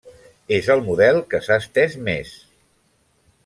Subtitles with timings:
[0.57, 2.35] És el model que s'ha estès més.